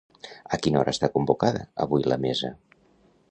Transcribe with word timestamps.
A 0.55 0.57
quina 0.61 0.79
hora 0.79 0.93
està 0.95 1.09
convocada 1.17 1.63
avui 1.87 2.09
la 2.13 2.19
mesa? 2.25 2.51